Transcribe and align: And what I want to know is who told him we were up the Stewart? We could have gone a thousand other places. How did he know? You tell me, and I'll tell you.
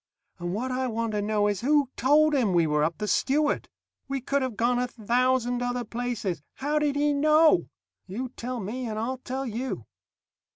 And 0.39 0.51
what 0.55 0.71
I 0.71 0.87
want 0.87 1.11
to 1.11 1.21
know 1.21 1.45
is 1.45 1.61
who 1.61 1.91
told 1.95 2.33
him 2.33 2.53
we 2.53 2.65
were 2.65 2.83
up 2.83 2.97
the 2.97 3.07
Stewart? 3.07 3.69
We 4.07 4.19
could 4.19 4.41
have 4.41 4.57
gone 4.57 4.79
a 4.79 4.87
thousand 4.87 5.61
other 5.61 5.83
places. 5.83 6.41
How 6.55 6.79
did 6.79 6.95
he 6.95 7.13
know? 7.13 7.69
You 8.07 8.29
tell 8.29 8.59
me, 8.59 8.87
and 8.87 8.97
I'll 8.97 9.19
tell 9.19 9.45
you. 9.45 9.85